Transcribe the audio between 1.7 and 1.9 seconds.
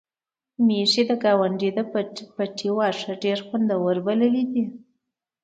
د